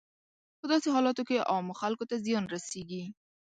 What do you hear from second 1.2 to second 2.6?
کې عامو خلکو ته زیان